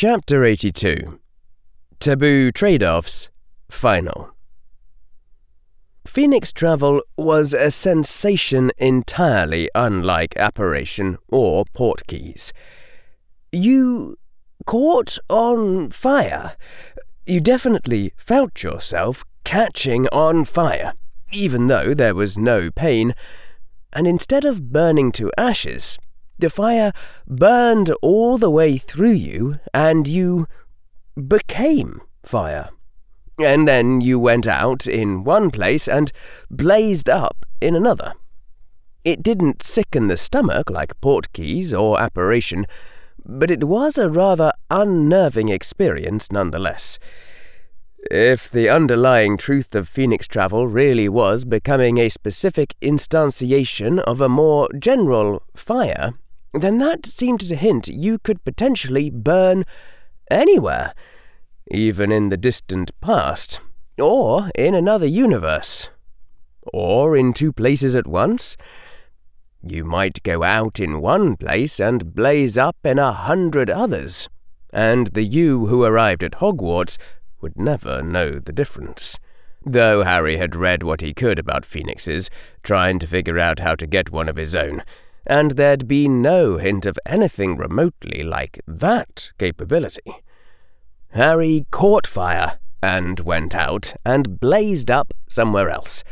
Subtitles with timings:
[0.00, 1.18] Chapter 82
[1.98, 3.30] Taboo Trade Offs
[3.68, 4.30] Final.
[6.06, 12.52] Phoenix travel was a sensation entirely unlike apparition or portkeys.
[13.50, 14.18] You
[14.66, 16.56] caught on fire.
[17.26, 20.92] You definitely felt yourself catching on fire,
[21.32, 23.16] even though there was no pain,
[23.92, 25.98] and instead of burning to ashes,
[26.38, 26.92] the fire
[27.26, 30.46] burned all the way through you, and you
[31.26, 32.70] became fire.
[33.38, 36.10] And then you went out in one place and
[36.50, 38.14] blazed up in another.
[39.04, 42.66] It didn't sicken the stomach like portkeys or apparition,
[43.24, 46.98] but it was a rather unnerving experience nonetheless.
[48.10, 54.28] If the underlying truth of Phoenix travel really was becoming a specific instantiation of a
[54.28, 56.14] more general fire,
[56.52, 59.64] then that seemed to hint you could potentially burn
[60.30, 60.94] anywhere,
[61.70, 63.60] even in the distant past,
[63.98, 65.88] or in another universe,
[66.72, 68.56] or in two places at once.
[69.62, 74.28] You might go out in one place and blaze up in a hundred others,
[74.72, 76.96] and the you who arrived at Hogwarts
[77.40, 79.18] would never know the difference.
[79.64, 82.30] Though Harry had read what he could about phoenixes,
[82.62, 84.82] trying to figure out how to get one of his own,
[85.28, 90.16] and there'd be no hint of anything remotely like that capability.
[91.10, 96.04] Harry caught fire and went out and blazed up somewhere else.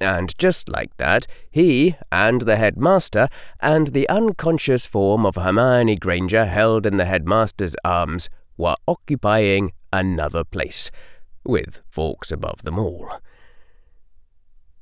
[0.00, 3.28] And just like that, he and the headmaster
[3.60, 10.44] and the unconscious form of Hermione Granger held in the headmaster's arms were occupying another
[10.44, 10.90] place,
[11.44, 13.20] with Fawkes above them all.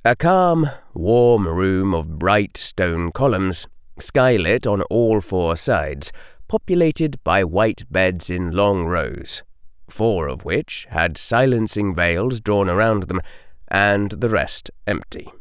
[0.06, 3.66] A calm, warm room of bright stone columns,
[3.98, 6.12] skylit on all four sides,
[6.46, 9.42] populated by white beds in long rows,
[9.88, 13.22] four of which had silencing veils drawn around them,
[13.68, 15.32] and the rest empty.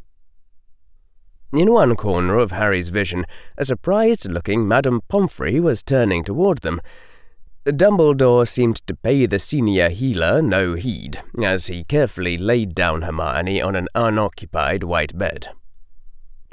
[1.52, 3.25] In one corner of Harry's vision,
[3.57, 6.79] a surprised looking Madame Pomfrey was turning toward them.
[7.66, 13.62] Dumbledore seemed to pay the senior healer no heed, as he carefully laid down Hermione
[13.62, 15.47] on an unoccupied white bed.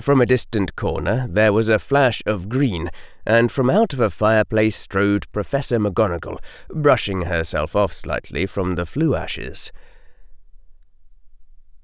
[0.00, 2.90] From a distant corner there was a flash of green,
[3.26, 6.38] and from out of a fireplace strode Professor McGonagall,
[6.72, 9.72] brushing herself off slightly from the Floo ashes.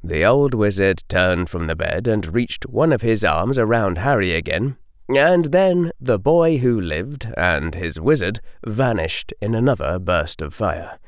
[0.04, 4.32] The old wizard turned from the bed and reached one of his arms around Harry
[4.32, 4.76] again,
[5.08, 10.98] and then the boy who lived and his wizard vanished in another burst of fire.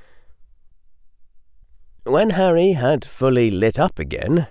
[2.04, 4.46] When Harry had fully lit up again,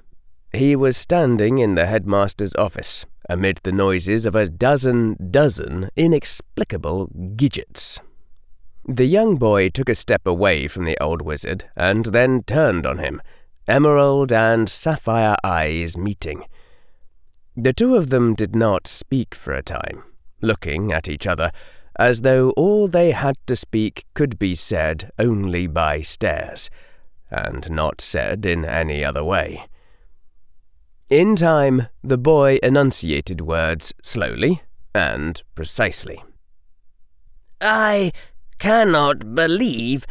[0.53, 7.07] he was standing in the headmaster's office, amid the noises of a dozen dozen inexplicable
[7.35, 7.99] gidgets.
[8.85, 12.99] The young boy took a step away from the old wizard and then turned on
[12.99, 13.21] him,
[13.67, 16.45] emerald and sapphire eyes meeting.
[17.59, 20.03] The two of them did not speak for a time,
[20.41, 21.49] looking at each other,
[21.97, 26.69] as though all they had to speak could be said only by stares,
[27.31, 29.65] and not said in any other way.
[31.09, 34.61] In time, the boy enunciated words slowly
[34.93, 36.23] and precisely.
[37.59, 38.11] I
[38.59, 40.05] cannot believe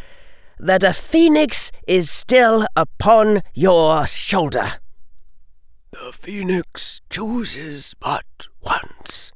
[0.59, 4.81] that a phoenix is still upon your shoulder.
[6.05, 9.33] The phoenix chooses but once,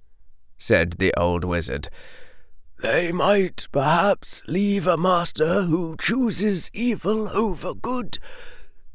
[0.59, 1.89] said the old wizard.
[2.79, 8.19] They might perhaps leave a master who chooses evil over good.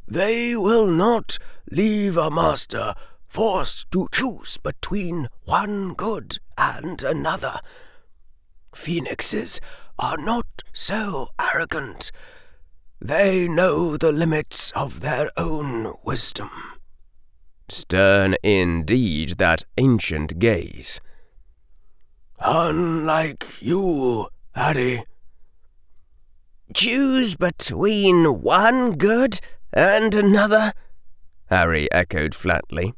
[0.07, 1.37] They will not
[1.71, 2.93] leave a master
[3.27, 7.59] forced to choose between one good and another.
[8.73, 9.59] Phoenixes
[9.97, 12.11] are not so arrogant.
[13.01, 16.74] They know the limits of their own wisdom.
[17.67, 21.01] Stern indeed that ancient gaze.
[22.39, 25.05] Unlike you, Harry.
[26.73, 29.39] Choose between one good
[29.73, 30.73] and another?
[31.49, 32.93] Harry echoed flatly.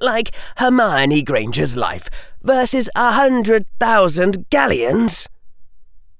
[0.00, 2.10] Like Hermione Granger's life
[2.42, 5.28] versus a hundred thousand galleons?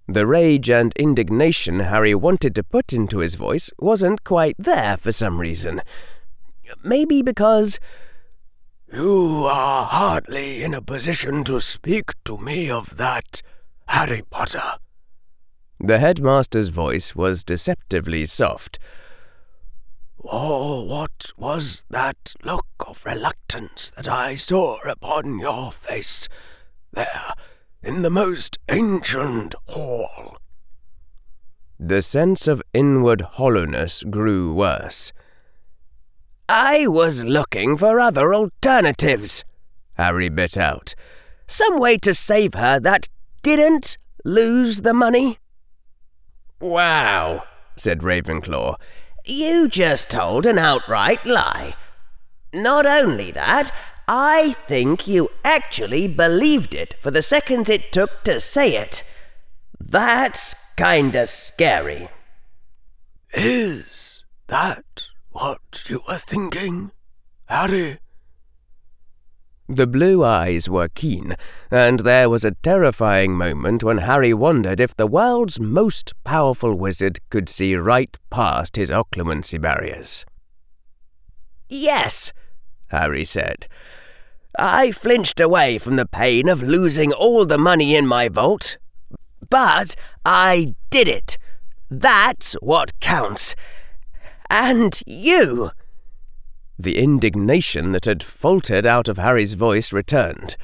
[0.08, 5.12] The rage and indignation Harry wanted to put into his voice wasn't quite there for
[5.12, 5.82] some reason.
[6.82, 7.78] Maybe because.
[8.92, 13.42] You are hardly in a position to speak to me of that,
[13.88, 14.76] Harry Potter.
[15.80, 18.78] The headmaster's voice was deceptively soft,
[20.28, 26.28] Oh, what was that look of reluctance that I saw upon your face
[26.92, 27.32] there
[27.80, 30.38] in the most ancient hall.
[31.78, 35.12] The sense of inward hollowness grew worse.
[36.48, 39.44] I was looking for other alternatives,
[39.94, 40.94] Harry bit out.
[41.48, 43.08] Some way to save her that
[43.42, 45.38] didn't lose the money.
[46.60, 47.44] Wow,
[47.76, 48.76] said Ravenclaw.
[49.24, 51.74] You just told an outright lie.
[52.52, 53.72] Not only that,
[54.06, 59.02] I think you actually believed it for the seconds it took to say it.
[59.80, 62.08] That's kinda scary.
[63.34, 66.90] Is that what you were thinking,
[67.46, 67.98] Harry?
[69.68, 71.34] The blue eyes were keen,
[71.70, 77.18] and there was a terrifying moment when Harry wondered if the world's most powerful wizard
[77.28, 80.24] could see right past his occlumency barriers.
[81.68, 82.32] Yes,
[82.88, 83.66] Harry said.
[84.58, 88.78] I flinched away from the pain of losing all the money in my vault.
[89.50, 91.36] But I did it.
[91.90, 93.54] That's what counts.
[94.50, 95.70] And you!
[96.78, 100.56] The indignation that had faltered out of Harry's voice returned.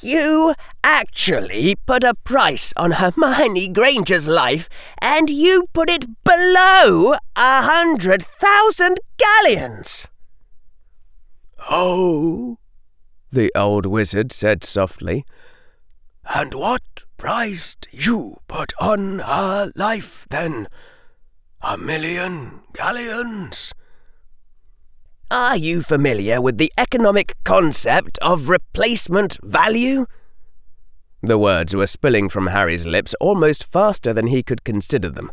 [0.00, 4.68] You actually put a price on Hermione Granger's life,
[5.00, 10.08] and you put it below a hundred thousand galleons.
[11.70, 12.58] Oh,
[13.30, 15.24] the old wizard said softly.
[16.24, 20.68] And what price you put on her life, then?
[21.68, 23.74] A million galleons?
[25.32, 30.06] Are you familiar with the economic concept of replacement value?
[31.24, 35.32] The words were spilling from Harry's lips almost faster than he could consider them.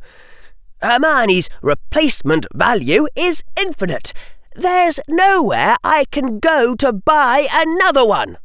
[0.82, 4.12] Hermione's replacement value is infinite.
[4.56, 8.40] There's nowhere I can go to buy another one.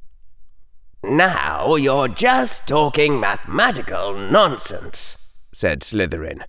[1.03, 6.43] Now you're just talking mathematical nonsense, said Slytherin.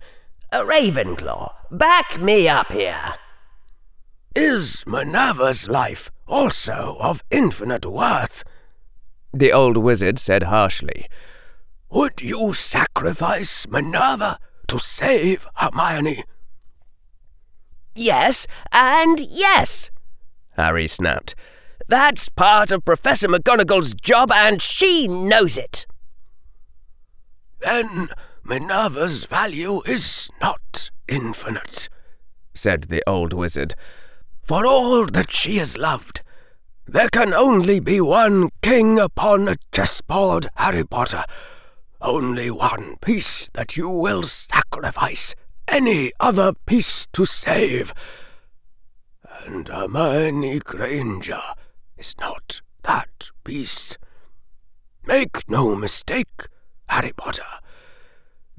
[0.52, 3.14] Ravenclaw, back me up here.
[4.34, 8.44] Is Minerva's life also of infinite worth?
[9.32, 11.08] The old wizard said harshly.
[11.90, 14.38] Would you sacrifice Minerva
[14.68, 16.24] to save Hermione?
[17.94, 19.90] Yes, and yes,
[20.56, 21.34] Harry snapped.
[21.88, 25.86] That's part of Professor McGonagall's job, and she knows it.
[27.60, 28.08] Then
[28.44, 31.88] Minerva's value is not infinite,
[32.54, 33.74] said the old wizard
[34.50, 36.22] for all that she is loved.
[36.84, 41.22] There can only be one king upon a chessboard, Harry Potter.
[42.00, 45.36] Only one piece that you will sacrifice
[45.68, 47.92] any other piece to save.
[49.46, 51.54] And Hermione Granger
[51.96, 53.96] is not that piece.
[55.06, 56.48] Make no mistake,
[56.88, 57.60] Harry Potter.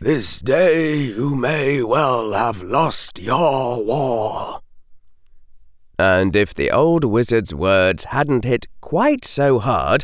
[0.03, 4.62] This day you may well have lost your war.
[6.00, 10.03] And if the old wizard's words hadn't hit quite so hard,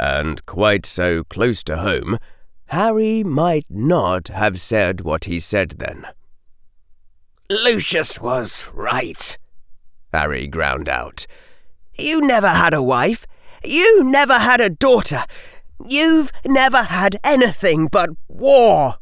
[0.00, 2.18] and quite so close to home,
[2.68, 6.06] Harry might not have said what he said then.
[7.50, 9.36] Lucius was right,
[10.14, 11.26] Harry ground out.
[11.92, 13.26] You never had a wife.
[13.62, 15.26] You never had a daughter.
[15.86, 18.96] You've never had anything but war.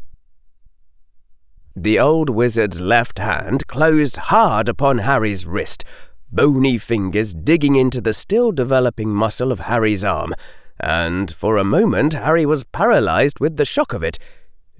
[1.75, 5.85] The old wizard's left hand closed hard upon Harry's wrist,
[6.31, 10.35] bony fingers digging into the still developing muscle of Harry's arm,
[10.79, 14.19] and for a moment Harry was paralyzed with the shock of it.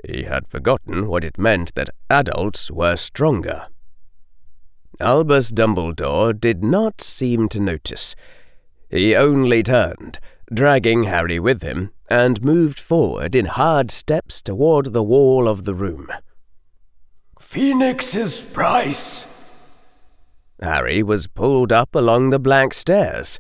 [0.05, 3.69] He had forgotten what it meant that adults were stronger.
[5.01, 8.15] Albus Dumbledore did not seem to notice.
[8.91, 10.19] He only turned,
[10.53, 15.75] dragging Harry with him, and moved forward in hard steps toward the wall of the
[15.75, 16.09] room.
[17.53, 19.27] Phoenix's price,
[20.63, 23.39] Harry was pulled up along the black stairs.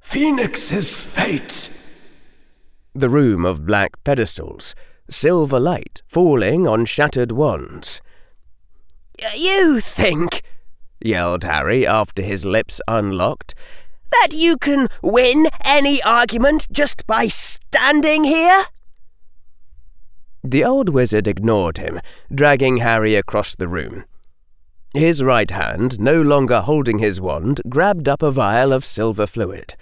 [0.00, 1.70] Phoenix's fate!
[2.92, 4.74] The room of black pedestals,
[5.08, 8.00] silver light falling on shattered wands.
[9.36, 10.42] You think,
[11.00, 13.54] yelled Harry after his lips unlocked,
[14.10, 18.64] that you can win any argument just by standing here?
[20.48, 22.00] The old wizard ignored him,
[22.32, 24.04] dragging Harry across the room.
[24.94, 29.74] His right hand, no longer holding his wand, grabbed up a vial of silver fluid.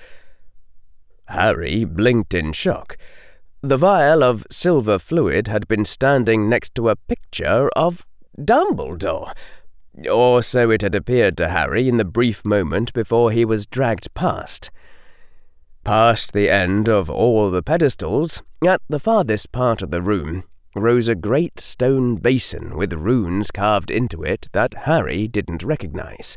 [1.26, 2.96] Harry blinked in shock.
[3.60, 8.06] The vial of silver fluid had been standing next to a picture of
[8.40, 9.34] Dumbledore.
[10.10, 14.14] Or so it had appeared to Harry in the brief moment before he was dragged
[14.14, 14.70] past.
[15.84, 21.08] Past the end of all the pedestals, at the farthest part of the room, rose
[21.08, 26.36] a great stone basin with runes carved into it that Harry didn't recognize.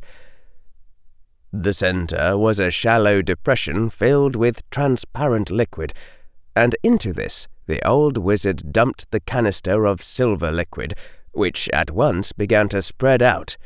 [1.51, 5.94] The centre was a shallow depression filled with transparent liquid,
[6.56, 10.94] and into this the old wizard dumped the canister of silver liquid,
[11.32, 13.58] which at once began to spread out,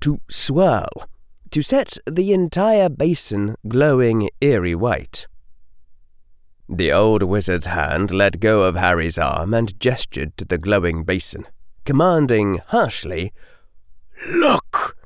[0.00, 1.06] to swirl,
[1.50, 5.26] to set the entire basin glowing eerie white.
[6.72, 11.48] The old wizard's hand let go of Harry's arm and gestured to the glowing basin,
[11.84, 13.32] commanding harshly,
[14.30, 14.96] Look!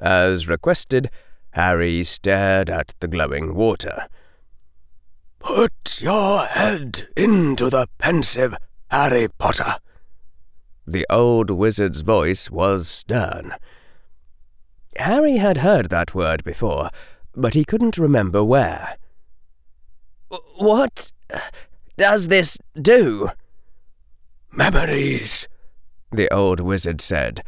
[0.00, 1.10] As requested,
[1.50, 4.08] Harry stared at the glowing water.
[5.38, 8.56] Put your head into the Pensieve,
[8.90, 9.76] Harry Potter.
[10.88, 13.54] The old wizard's voice was stern.
[14.96, 16.90] Harry had heard that word before,
[17.36, 18.96] but he couldn't remember where.
[20.28, 21.12] What
[21.96, 23.30] does this do?
[24.50, 25.48] Memories,
[26.10, 27.42] the old wizard said.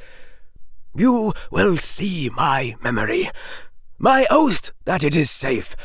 [0.95, 3.31] You will see my memory,
[3.99, 5.77] my oath that it is safe.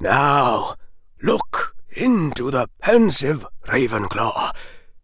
[0.00, 0.76] Now,
[1.22, 4.52] look into the Pensieve Ravenclaw,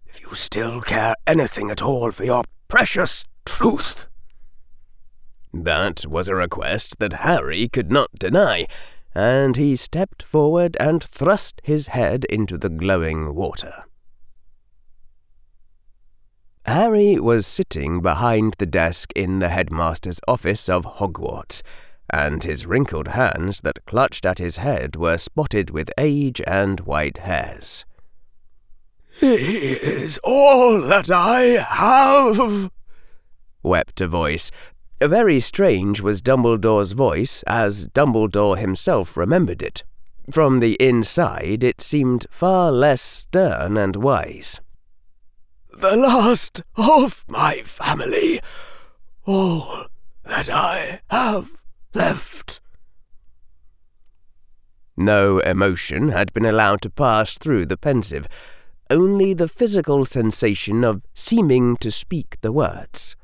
[0.07, 4.09] if you still care anything at all for your precious truth.
[5.53, 8.67] That was a request that Harry could not deny,
[9.17, 13.85] and he stepped forward and thrust his head into the glowing water.
[16.67, 21.63] Harry was sitting behind the desk in the headmaster's office of Hogwarts,
[22.11, 27.19] and his wrinkled hands that clutched at his head were spotted with age and white
[27.19, 27.87] hairs.
[29.19, 32.71] He is all that I have,
[33.63, 34.51] wept a voice
[35.01, 39.85] very strange was Dumbledore's voice, as Dumbledore himself remembered it.
[40.31, 44.61] From the inside, it seemed far less stern and wise.
[45.79, 48.41] The last of my family,
[49.27, 49.87] all
[50.25, 51.51] that I have
[51.95, 52.61] left.
[54.97, 58.27] No emotion had been allowed to pass through the Pensieve,
[58.89, 63.15] only the physical sensation of seeming to speak the words.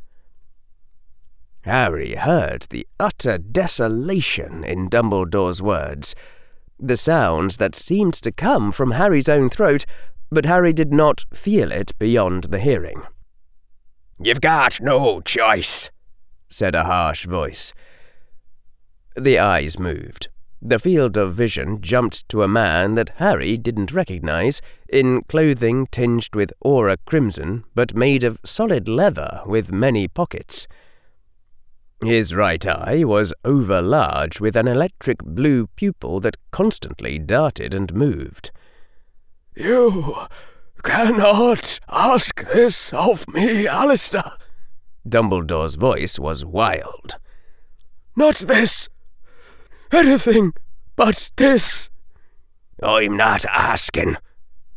[1.65, 6.15] Harry heard the utter desolation in Dumbledore's words,
[6.79, 9.85] the sounds that seemed to come from Harry's own throat,
[10.31, 13.03] but Harry did not feel it beyond the hearing.
[14.19, 15.91] You've got no choice,
[16.49, 17.73] said a harsh voice.
[19.17, 20.29] The eyes moved.
[20.61, 26.35] The field of vision jumped to a man that Harry didn't recognize, in clothing tinged
[26.35, 30.67] with Auror crimson, but made of solid leather with many pockets.
[32.03, 38.51] His right eye was over-large with an electric blue pupil that constantly darted and moved.
[39.55, 40.27] You
[40.83, 44.33] cannot ask this of me, Alastor.
[45.09, 47.19] Dumbledore's voice was wild.
[48.17, 48.89] Not this.
[49.93, 50.55] Anything
[50.97, 51.89] but this.
[52.83, 54.17] I'm not asking,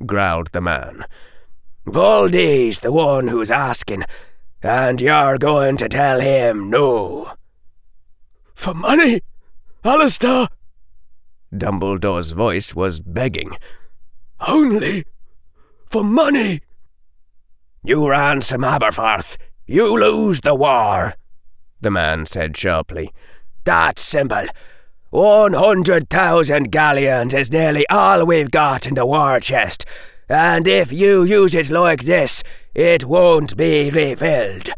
[0.05, 1.05] growled the man.
[1.87, 4.03] Voldy's the one who's asking,
[4.61, 7.33] and you're going to tell him no.
[8.53, 9.21] For money,
[9.83, 10.47] Alastor?
[11.53, 13.51] Dumbledore's voice was begging.
[14.47, 15.05] Only
[15.85, 16.61] for money.
[17.83, 21.13] You ransom Aberforth, you lose the war,
[21.79, 23.11] the man said sharply.
[23.63, 24.47] That's simple.
[25.11, 29.85] One hundred thousand galleons is nearly all we've got in the war chest,
[30.27, 32.43] and if you use it like this,
[32.75, 34.69] it won't be refilled.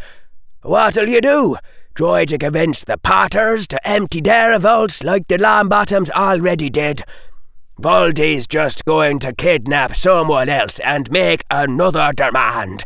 [0.62, 1.58] What'll you do?
[1.96, 7.04] Try to convince the Potters to empty their vaults like the Longbottoms already did?
[7.80, 12.86] Voldy's just going to kidnap someone else and make another demand.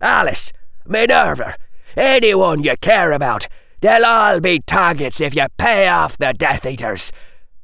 [0.00, 0.52] Alice,
[0.86, 1.56] Minerva,
[1.96, 3.48] anyone you care about,
[3.80, 7.12] they'll all be targets if you pay off the Death Eaters.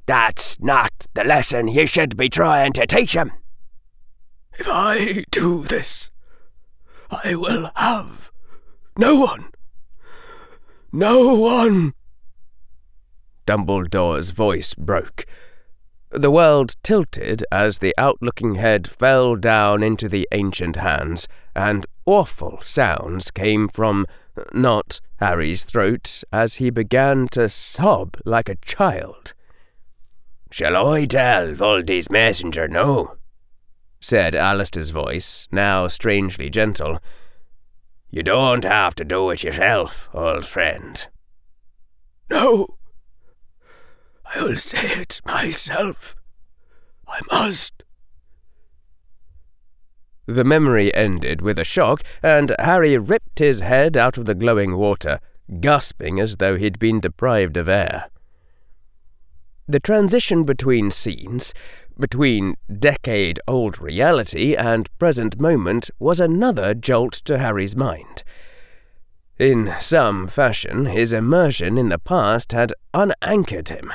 [0.07, 3.33] That's not the lesson you should be trying to teach 'em.
[4.59, 6.11] If I do this,
[7.23, 8.31] I will have
[8.97, 9.47] no one.
[10.93, 11.95] No one.
[13.47, 15.27] Dumbledore's voice broke.
[16.11, 22.61] The world tilted as the outlooking head fell down into the ancient hands, and awful
[22.63, 24.07] sounds came from
[24.53, 29.35] not Harry's throat as he began to sob like a child.
[30.53, 33.17] Shall I tell Voldy's messenger no?
[34.05, 36.99] Said Alastor's voice, now strangely gentle.
[38.11, 41.09] You don't have to do it yourself, old friend.
[42.29, 42.77] No.
[44.27, 46.15] I'll say it myself.
[47.09, 47.83] I must.
[50.27, 54.77] The memory ended with a shock, and Harry ripped his head out of the glowing
[54.77, 55.19] water,
[55.61, 58.11] gasping as though he'd been deprived of air.
[59.67, 61.55] The transition between scenes,
[61.99, 68.23] between decade old reality and present moment, was another jolt to Harry's mind.
[69.39, 73.93] In some fashion, his immersion in the past had unanchored him.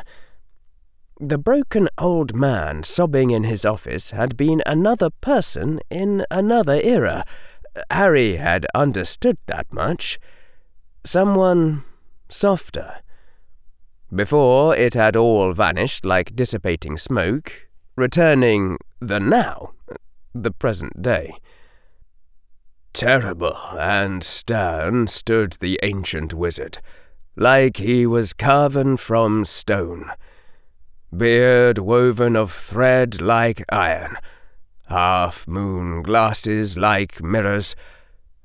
[1.19, 7.25] The broken old man sobbing in his office had been another person in another era.
[7.89, 10.19] Harry had understood that much.
[11.05, 11.83] Someone
[12.27, 12.99] softer.
[14.13, 17.68] Before it had all vanished like dissipating smoke,
[17.99, 19.73] returning the now,
[20.33, 21.35] the present day.
[22.93, 26.79] Terrible and stern stood the ancient wizard,
[27.35, 30.11] like he was carven from stone
[31.15, 34.17] beard woven of thread like iron,
[34.87, 37.75] half moon glasses like mirrors,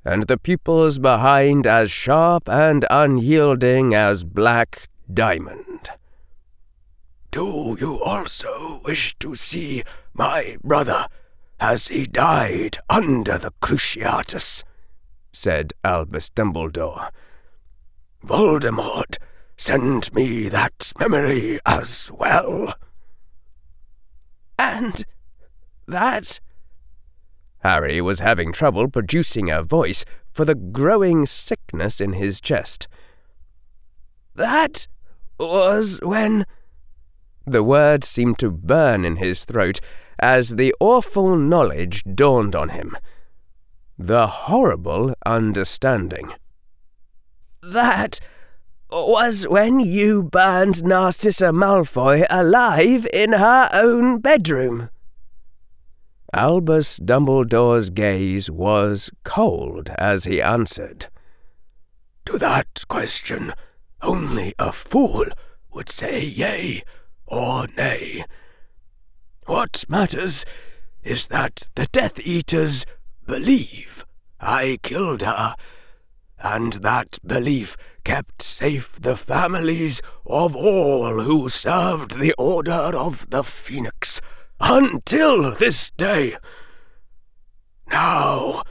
[0.04, 5.73] and the pupils behind as sharp and unyielding as black diamond.
[7.34, 11.08] Do you also wish to see my brother
[11.58, 14.62] as he died under the Cruciatus?
[15.32, 17.10] said Albus Dumbledore.
[18.24, 19.16] Voldemort
[19.56, 22.72] Send me that memory as well.
[24.56, 25.04] And
[25.88, 26.38] that?
[27.64, 32.86] Harry was having trouble producing a voice for the growing sickness in his chest.
[34.36, 34.86] That
[35.36, 36.46] was when.
[37.46, 39.80] The words seemed to burn in his throat
[40.18, 42.96] as the awful knowledge dawned on him.
[43.98, 46.32] The horrible understanding.
[47.62, 48.20] That
[48.90, 54.90] was when you burned Narcissa Malfoy alive in her own bedroom.
[56.32, 61.06] Albus Dumbledore's gaze was cold as he answered.
[62.26, 63.52] To that question,
[64.02, 65.26] only a fool
[65.70, 66.82] would say yea
[67.34, 68.24] or nay.
[69.46, 70.44] What matters
[71.02, 72.86] is that the Death Eaters
[73.26, 74.06] believe
[74.40, 75.54] I killed her,
[76.38, 83.42] and that belief kept safe the families of all who served the Order of the
[83.42, 84.20] Phoenix
[84.60, 86.36] until this day.
[87.90, 88.62] Now,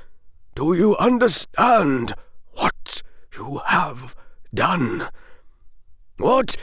[0.55, 2.13] do you understand
[2.53, 3.03] what
[3.35, 4.15] you have
[4.53, 5.09] done?
[6.17, 6.55] What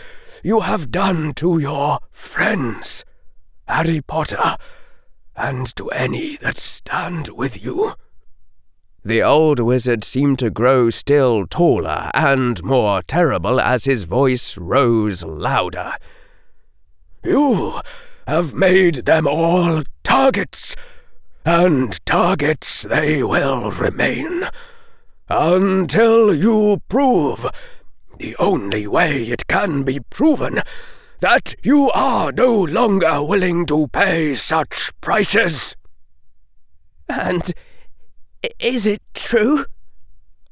[0.42, 3.04] you have done to your friends,
[3.68, 4.56] Harry Potter,
[5.36, 7.94] and to any that stand with you?
[9.02, 15.24] The old wizard seemed to grow still taller and more terrible as his voice rose
[15.24, 15.94] louder.
[17.24, 17.80] You
[18.26, 20.76] have made them all targets,
[21.44, 24.44] and targets they will remain.
[25.28, 27.48] Until you prove,
[28.20, 30.60] the only way it can be proven,
[31.20, 35.74] that you are no longer willing to pay such prices.
[37.08, 37.50] And
[38.58, 39.64] is it true?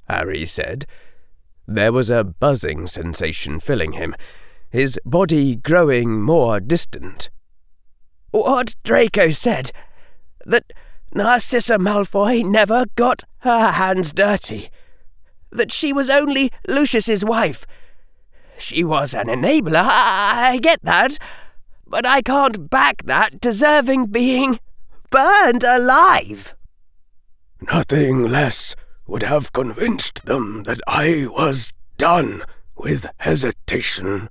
[0.09, 0.87] Harry said.
[1.67, 4.15] There was a buzzing sensation filling him,
[4.71, 7.29] his body growing more distant.
[8.31, 9.73] What Draco said,
[10.47, 10.65] that
[11.13, 14.71] Narcissa Malfoy never got her hands dirty,
[15.51, 17.67] that she was only Lucius's wife.
[18.59, 21.19] She was an enabler, I, I get that,
[21.87, 24.59] but I can't back that deserving being
[25.11, 26.55] burned alive.
[27.61, 28.75] Nothing less
[29.07, 32.43] would have convinced them that I was done
[32.77, 34.29] with hesitation.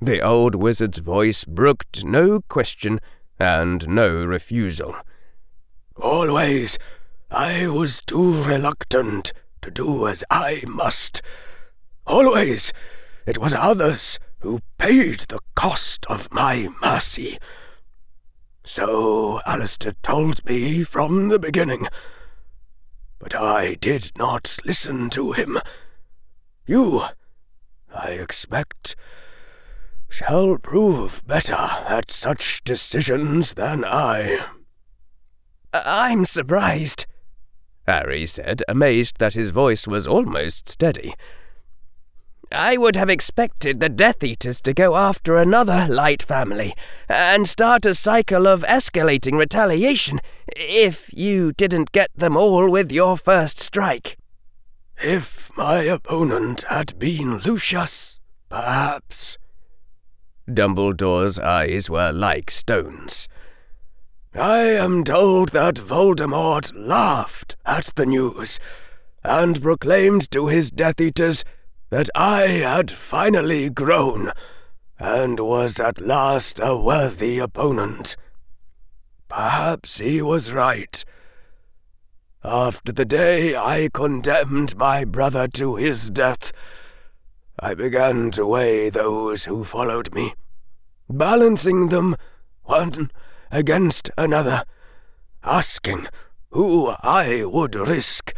[0.00, 3.00] The old wizard's voice brooked no question
[3.38, 4.96] and no refusal.
[5.96, 6.78] Always,
[7.30, 9.32] I was too reluctant
[9.62, 11.22] to do as I must.
[12.06, 12.72] Always,
[13.26, 17.38] it was others who paid the cost of my mercy.
[18.64, 21.86] So Alastor told me from the beginning.
[23.18, 25.58] But I did not listen to him.
[26.66, 27.04] You,
[27.94, 28.96] I expect,
[30.08, 34.44] shall prove better at such decisions than I.
[35.72, 37.06] I'm surprised,
[37.86, 41.14] Harry said, amazed that his voice was almost steady.
[42.52, 46.74] I would have expected the Death Eaters to go after another light family
[47.08, 50.20] and start a cycle of escalating retaliation
[50.54, 54.18] if you didn't get them all with your first strike.
[54.98, 59.38] If my opponent had been Lucius, perhaps.
[60.48, 63.28] Dumbledore's eyes were like stones.
[64.34, 68.58] I am told that Voldemort laughed at the news
[69.22, 71.44] and proclaimed to his Death Eaters
[71.90, 74.30] that I had finally grown
[74.98, 78.16] and was at last a worthy opponent.
[79.28, 81.04] Perhaps he was right.
[82.42, 86.52] After the day I condemned my brother to his death,
[87.60, 90.32] I began to weigh those who followed me,
[91.10, 92.16] balancing them
[92.62, 93.10] one
[93.52, 94.64] against another,
[95.44, 96.08] asking
[96.50, 98.32] who I would risk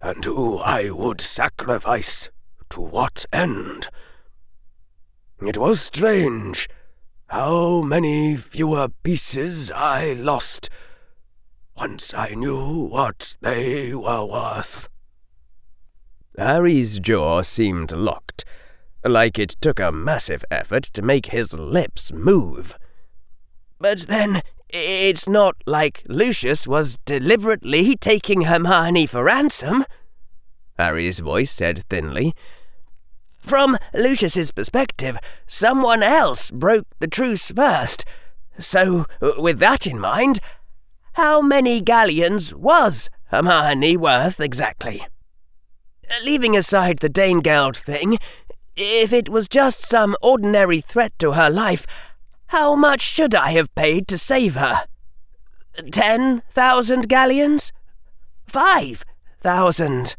[0.00, 2.30] and who I would sacrifice
[2.70, 3.88] to what end.
[5.40, 6.68] It was strange
[7.26, 10.70] how many fewer pieces I lost
[11.76, 14.88] once I knew what they were worth.
[16.38, 18.44] Harry's jaw seemed locked,
[19.04, 22.76] like it took a massive effort to make his lips move.
[23.84, 29.84] But then, it's not like Lucius was deliberately taking Hermione for ransom,
[30.78, 32.34] Harry's voice said thinly.
[33.40, 38.06] From Lucius's perspective, someone else broke the truce first.
[38.58, 40.38] So, with that in mind,
[41.12, 45.06] how many galleons was Hermione worth exactly?
[46.24, 48.16] Leaving aside the Danegeld thing,
[48.76, 51.86] if it was just some ordinary threat to her life,
[52.54, 54.86] how much should I have paid to save her?
[55.90, 57.72] Ten thousand galleons?
[58.46, 59.04] Five
[59.40, 60.14] thousand?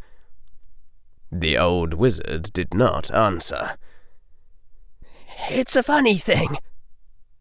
[1.32, 3.78] The old wizard did not answer.
[5.50, 6.58] It's a funny thing,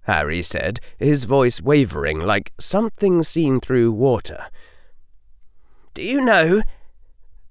[0.03, 4.47] Harry said, his voice wavering like something seen through water.
[5.95, 6.63] Do you know,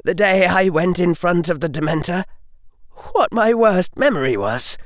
[0.06, 2.24] the day I went in front of the Dementor,
[3.12, 4.78] what my worst memory was?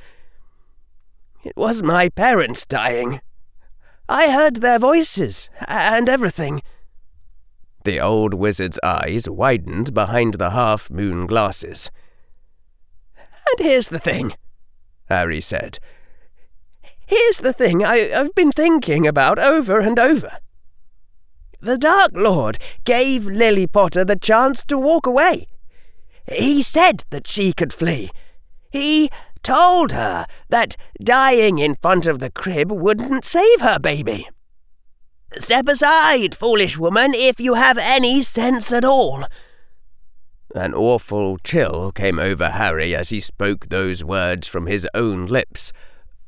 [1.48, 3.22] It was my parents dying.
[4.10, 6.62] I heard their voices and everything.
[7.86, 11.90] The old wizard's eyes widened behind the half moon glasses.
[13.18, 14.34] And here's the thing,
[15.06, 15.80] Harry said.
[17.06, 20.40] Here's the thing I, I've been thinking about over and over.
[21.62, 25.48] The Dark Lord gave Lily Potter the chance to walk away.
[26.28, 28.12] He said that she could flee.
[28.70, 29.10] He
[29.48, 34.28] told her that dying in front of the crib wouldn't save her baby.
[35.38, 39.24] Step aside, foolish woman, if you have any sense at all.
[40.54, 45.72] An awful chill came over Harry as he spoke those words from his own lips,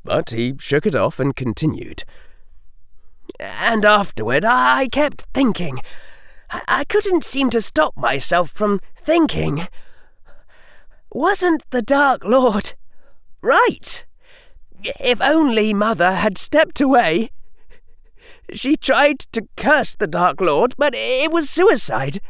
[0.02, 2.04] but he shook it off and continued.
[3.38, 5.80] And afterward, I kept thinking.
[6.50, 9.68] I couldn't seem to stop myself from thinking.
[11.12, 12.72] Wasn't the Dark Lord
[13.42, 14.04] right?
[14.82, 17.30] If only Mother had stepped away
[18.52, 22.20] she tried to curse the Dark Lord, but it was suicide.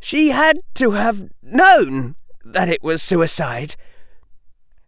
[0.00, 3.76] She had to have known that it was suicide.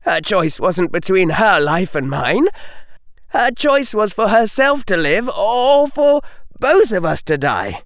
[0.01, 2.49] Her choice wasn't between her life and mine.
[3.29, 6.21] Her choice was for herself to live or for
[6.61, 7.83] both of us to die.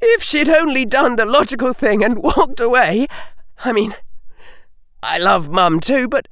[0.00, 3.06] If she'd only done the logical thing and walked away,
[3.64, 3.94] I mean,
[5.02, 6.28] I love Mum too, but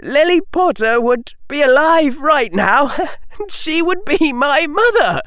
[0.00, 2.94] Lily Potter would be alive right now.
[3.38, 5.20] And she would be my mother.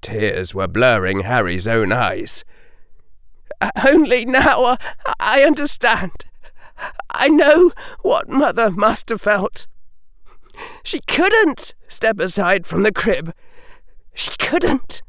[0.00, 2.44] Tears were blurring Harry's own eyes.
[3.84, 4.76] Only now uh,
[5.18, 6.26] I understand.
[7.10, 9.66] I know what Mother must have felt.
[10.82, 13.34] She couldn't step aside from the crib.
[14.14, 15.02] She couldn't.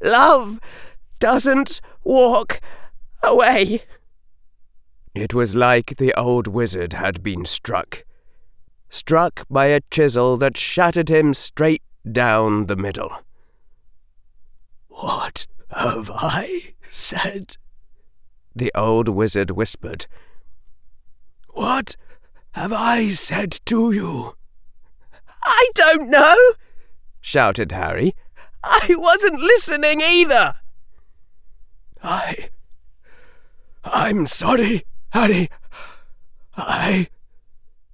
[0.00, 0.60] Love
[1.18, 2.60] doesn't walk
[3.22, 3.82] away.
[5.16, 8.04] It was like the old wizard had been struck.
[8.90, 13.10] Struck by a chisel that shattered him straight down the middle.
[14.88, 17.56] What have I said?
[18.54, 20.06] The old wizard whispered.
[21.48, 21.96] What
[22.50, 24.36] have I said to you?
[25.42, 26.36] I don't know,
[27.22, 28.14] shouted Harry.
[28.62, 30.56] I wasn't listening either.
[32.02, 32.50] I.
[33.82, 34.84] I'm sorry,
[35.16, 35.48] Harry,
[36.58, 37.08] I.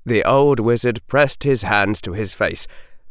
[0.05, 2.67] The old wizard pressed his hands to his face,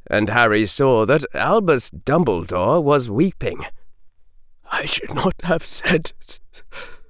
[0.06, 3.65] and Harry saw that Albus Dumbledore was weeping.
[4.69, 6.12] I should not have said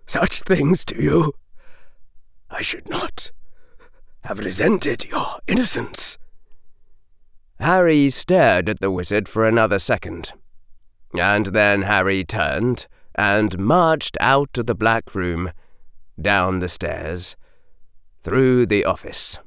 [0.06, 1.34] such things to you.
[2.52, 3.32] I should not
[4.26, 6.20] have resented your innocence.
[7.60, 10.34] Harry stared at the wizard for another second,
[11.18, 12.86] and then Harry turned
[13.16, 15.52] and marched out of the black room
[16.20, 17.36] down the stairs,
[18.24, 19.38] through the office.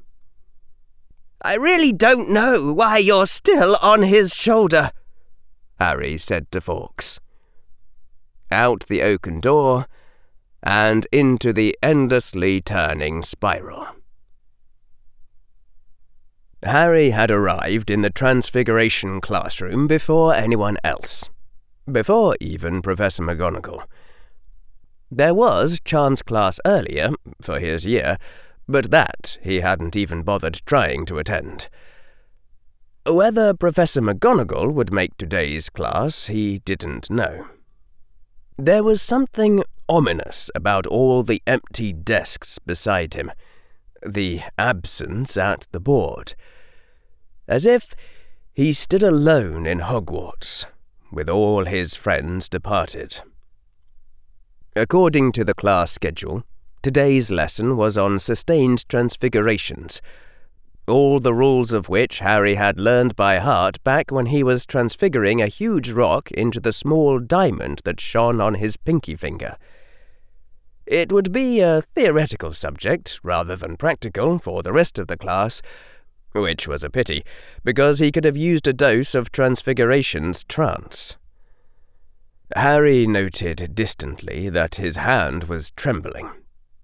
[1.43, 4.91] I really don't know why you're still on his shoulder,
[5.79, 7.21] Harry said to Fawkes.
[8.51, 9.87] Out the oaken door,
[10.63, 13.87] and into the endlessly turning spiral.
[16.63, 21.29] Harry had arrived in the Transfiguration classroom before anyone else,
[21.91, 23.83] before even Professor McGonagall.
[25.17, 28.19] There was Charms class earlier, for his year,
[28.67, 31.69] but that he hadn't even bothered trying to attend.
[33.07, 37.47] Whether Professor McGonagall would make today's class, he didn't know.
[38.59, 43.31] There was something ominous about all the empty desks beside him,
[44.05, 46.35] the absence at the board.
[47.47, 47.95] As if
[48.53, 50.67] he stood alone in Hogwarts,
[51.13, 53.21] with all his friends departed.
[54.77, 56.43] According to the class schedule,
[56.83, 60.03] today's lesson was on sustained transfigurations,
[60.89, 65.41] all the rules of which Harry had learned by heart back when he was transfiguring
[65.41, 69.57] a huge rock into the small diamond that shone on his pinky finger.
[70.87, 75.63] It would be a theoretical subject rather than practical for the rest of the class,
[76.33, 77.23] which was a pity,
[77.63, 81.15] because he could have used a dose of Transfiguration's trance.
[82.57, 86.31] Harry noted distantly that his hand was trembling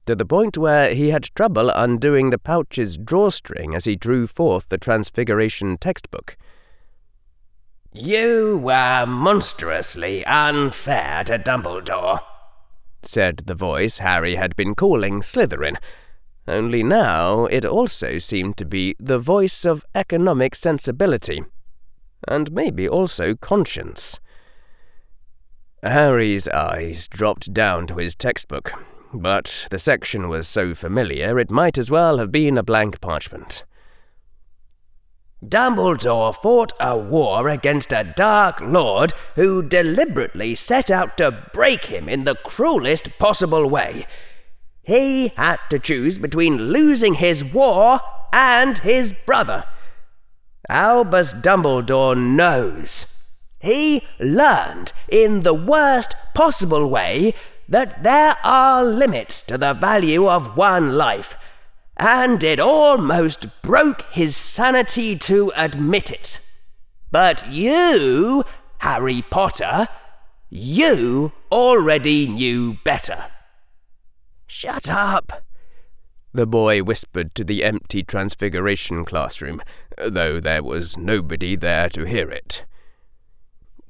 [0.07, 4.69] to the point where he had trouble undoing the pouch's drawstring as he drew forth
[4.69, 6.37] the Transfiguration textbook.
[7.93, 12.21] You were monstrously unfair to Dumbledore,
[13.03, 15.77] said the voice Harry had been calling Slytherin,
[16.47, 21.43] only now it also seemed to be the voice of economic sensibility,
[22.27, 24.20] and maybe also conscience.
[25.83, 28.73] Harry's eyes dropped down to his textbook,
[29.15, 33.65] but the section was so familiar it might as well have been a blank parchment.
[35.43, 42.11] Dumbledore fought a war against a Dark Lord who deliberately set out to break him
[42.11, 44.07] in the cruelest possible way.
[44.83, 48.01] He had to choose between losing his war
[48.35, 49.65] and his brother.
[50.69, 53.20] Albus Dumbledore knows.
[53.61, 57.35] He learned in the worst possible way
[57.69, 61.37] that there are limits to the value of one life,
[61.97, 66.41] and it almost broke his sanity to admit it.
[67.11, 68.45] But you,
[68.79, 69.89] Harry Potter,
[70.49, 73.27] you already knew better.
[74.47, 75.45] Shut up,
[76.33, 79.61] the boy whispered to the empty Transfiguration classroom,
[79.99, 82.65] though there was nobody there to hear it.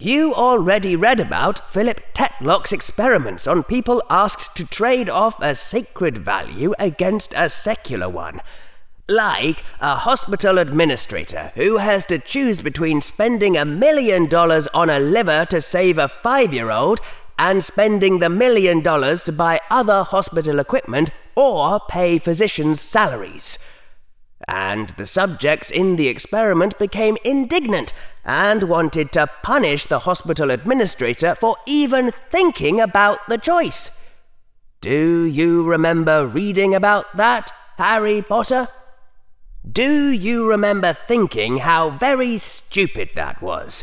[0.03, 6.17] You already read about Philip Tetlock's experiments on people asked to trade off a sacred
[6.17, 8.41] value against a secular one.
[9.11, 14.99] Like a hospital administrator who has to choose between spending a million dollars on a
[14.99, 17.01] liver to save a five year old
[17.39, 23.59] and spending the million dollars to buy other hospital equipment or pay physicians' salaries.
[24.49, 27.93] And the subjects in the experiment became indignant
[28.31, 34.09] and wanted to punish the hospital administrator for even thinking about the choice.
[34.81, 38.69] Do you remember reading about that, Harry Potter?
[39.69, 43.83] Do you remember thinking how very stupid that was?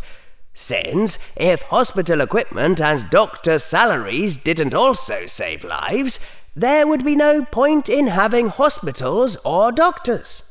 [0.53, 7.43] Since if hospital equipment and doctor salaries didn't also save lives, there would be no
[7.43, 10.46] point in having hospitals or doctors.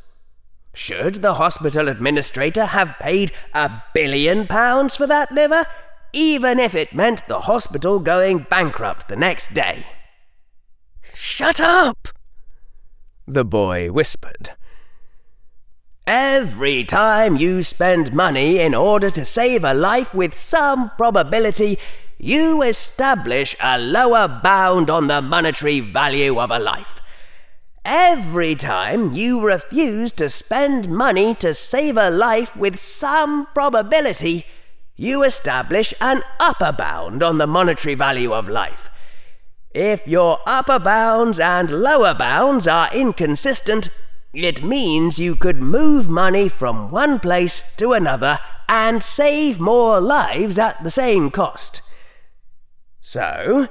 [0.77, 5.65] Should the hospital administrator have paid a billion pounds for that liver,
[6.13, 9.87] even if it meant the hospital going bankrupt the next day?
[11.15, 12.09] Shut up!
[13.27, 14.51] The boy whispered.
[16.07, 21.79] Every time you spend money in order to save a life with some probability,
[22.19, 27.01] you establish a lower bound on the monetary value of a life.
[27.89, 34.45] Every time you refuse to spend money to save a life with some probability,
[34.97, 38.91] you establish an upper bound on the monetary value of life.
[39.73, 43.89] If your upper bounds and lower bounds are inconsistent,
[44.35, 50.59] it means you could move money from one place to another and save more lives
[50.59, 51.83] at the same cost.
[53.01, 53.69] So,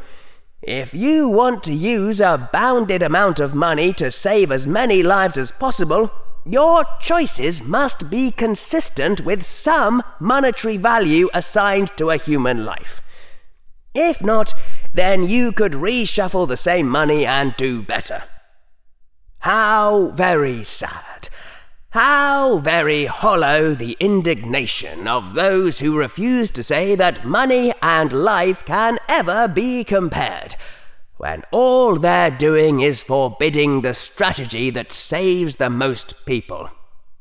[0.67, 5.38] if you want to use a bounded amount of money to save as many lives
[5.38, 6.12] as possible,
[6.43, 12.99] your choices must be consistent with some monetary value assigned to a human life.
[13.93, 14.54] If not,
[14.91, 18.23] then you could reshuffle the same money and do better.
[19.39, 21.05] How very sad.
[21.95, 28.65] How very hollow the indignation of those who refuse to say that money and life
[28.65, 30.58] can ever be compared,
[31.15, 36.69] when all they're doing is forbidding the strategy that saves the most people,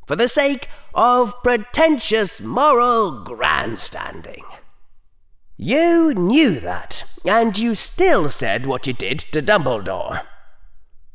[0.09, 4.43] for the sake of pretentious moral grandstanding.
[5.57, 10.23] You knew that, and you still said what you did to Dumbledore.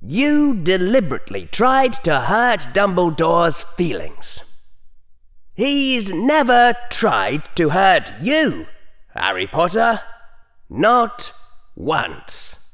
[0.01, 4.61] You deliberately tried to hurt Dumbledore's feelings.
[5.53, 8.67] He's never tried to hurt you,
[9.13, 9.99] Harry Potter.
[10.69, 11.33] Not
[11.75, 12.71] once.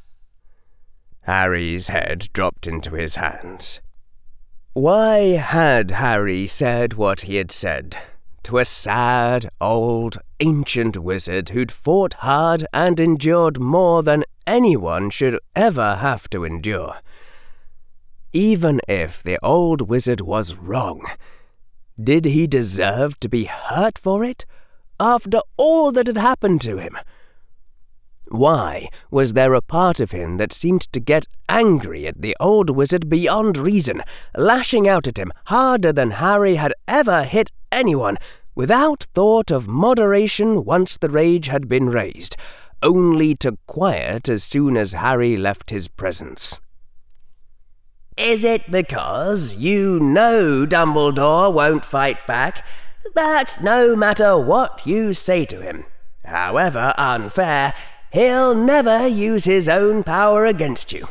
[1.22, 3.82] Harry's head dropped into his hands.
[4.74, 7.98] Why had Harry said what he had said
[8.44, 15.40] to a sad, old, ancient wizard who'd fought hard and endured more than anyone should
[15.56, 16.98] ever have to endure?
[18.36, 21.06] Even if the old wizard was wrong,
[21.98, 24.46] did he deserve to be hurt for it
[25.00, 26.98] after all that had happened to him?
[28.28, 32.70] Why was there a part of him that seemed to get angry at the old
[32.70, 34.02] wizard beyond reason,
[34.36, 38.18] lashing out at him harder than Harry had ever hit anyone,
[38.54, 42.36] without thought of moderation once the rage had been raised,
[42.84, 46.60] only to quiet as soon as Harry left his presence?
[48.18, 52.66] Is it because you know Dumbledore won't fight back
[53.14, 55.86] that no matter what you say to him,
[56.24, 57.74] however unfair,
[58.12, 61.10] he'll never use his own power against you?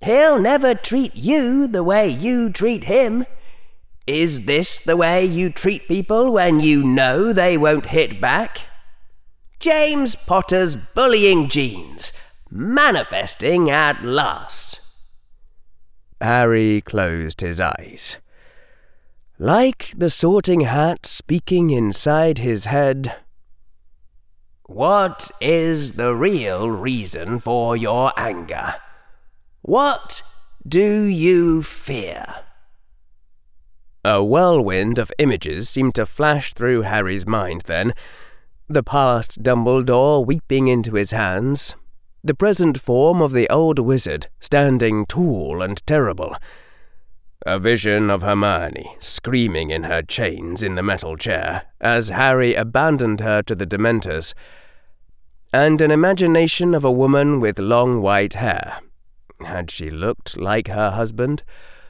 [0.00, 3.26] He'll never treat you the way you treat him.
[4.06, 8.60] Is this the way you treat people when you know they won't hit back?
[9.60, 12.12] James Potter's bullying genes,
[12.50, 14.67] manifesting at last.
[16.20, 18.18] Harry closed his eyes.
[19.38, 23.14] Like the sorting hat speaking inside his head,
[24.64, 28.74] What is the real reason for your anger?
[29.62, 30.22] What
[30.66, 32.26] do you fear?
[34.04, 37.92] A whirlwind of images seemed to flash through Harry's mind then.
[38.68, 41.74] The past Dumbledore weeping into his hands,
[42.28, 46.36] the present form of the old wizard, standing tall and terrible.
[47.46, 53.20] A vision of Hermione screaming in her chains in the metal chair as Harry abandoned
[53.20, 54.34] her to the Dementors,
[55.54, 58.80] and an imagination of a woman with long white hair.
[59.42, 61.42] Had she looked like her husband?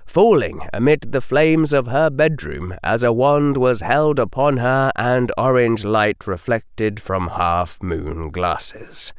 [0.06, 5.30] falling amid the flames of her bedroom as a wand was held upon her and
[5.36, 9.12] orange light reflected from half moon glasses.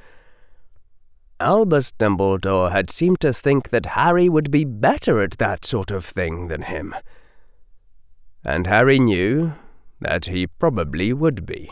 [1.39, 6.04] Albus Dumbledore had seemed to think that Harry would be better at that sort of
[6.04, 6.93] thing than him.
[8.43, 9.54] And Harry knew
[10.02, 11.71] that he probably would be.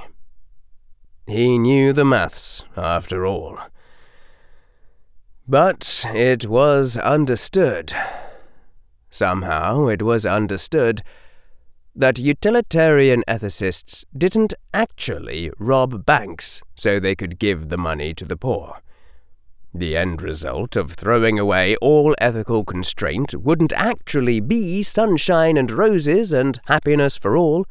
[1.26, 3.60] He knew the maths, after all.
[5.48, 7.94] But it was understood.
[9.10, 11.02] Somehow it was understood
[11.96, 18.38] that utilitarian ethicists didn't actually rob banks so they could give the money to the
[18.38, 18.82] poor.
[19.74, 26.34] The end result of throwing away all ethical constraint wouldn't actually be sunshine and roses
[26.34, 27.66] and happiness for all.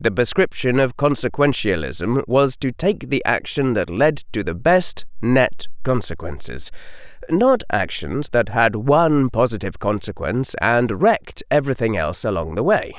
[0.00, 5.66] The prescription of consequentialism was to take the action that led to the best net
[5.82, 6.70] consequences,
[7.28, 12.92] not actions that had one positive consequence and wrecked everything else along the way.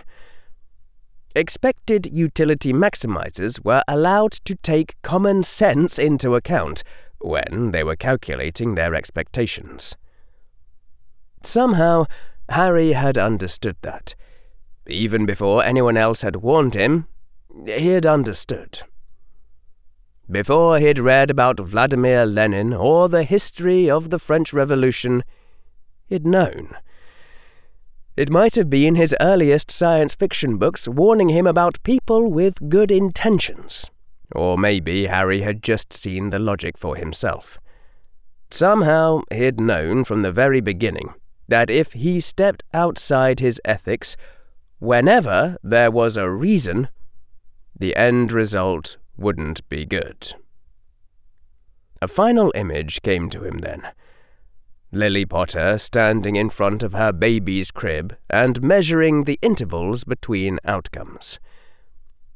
[1.35, 6.83] Expected utility maximizers were allowed to take common sense into account
[7.19, 9.95] when they were calculating their expectations.
[11.43, 12.05] Somehow,
[12.49, 14.15] Harry had understood that.
[14.87, 17.07] Even before anyone else had warned him,
[17.65, 18.81] he had understood.
[20.29, 25.23] Before he'd read about Vladimir Lenin or the history of the French Revolution,
[26.07, 26.75] he'd known.
[28.15, 32.91] It might have been his earliest science fiction books warning him about people with good
[32.91, 33.89] intentions.
[34.35, 37.57] Or maybe Harry had just seen the logic for himself.
[38.51, 41.13] Somehow he'd known from the very beginning
[41.47, 44.15] that if he stepped outside his ethics,
[44.79, 46.89] whenever there was a reason,
[47.77, 50.33] the end result wouldn't be good.
[52.01, 53.87] A final image came to him then.
[54.91, 61.39] Lily Potter standing in front of her baby's crib and measuring the intervals between outcomes.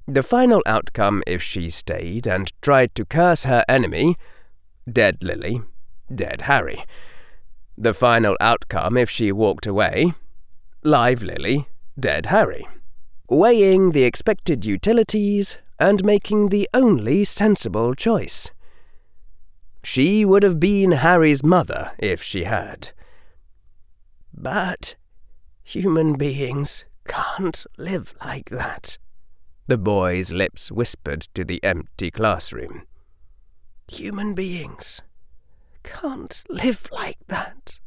[0.07, 4.17] The final outcome if she stayed and tried to curse her enemy
[4.91, 5.61] dead Lily,
[6.13, 6.83] dead Harry.
[7.77, 10.13] The final outcome if she walked away
[10.83, 12.67] live Lily, dead Harry,
[13.29, 18.51] weighing the expected utilities and making the only sensible choice.
[19.83, 22.91] She would have been Harry's mother if she had.
[24.33, 24.95] But
[25.63, 28.97] human beings can't live like that,
[29.67, 32.83] the boy's lips whispered to the empty classroom.
[33.87, 35.01] Human beings
[35.83, 37.79] can't live like that.